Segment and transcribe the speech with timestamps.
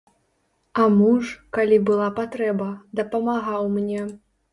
[0.83, 1.27] А муж,
[1.57, 2.67] калі была патрэба,
[3.01, 4.01] дапамагаў мне.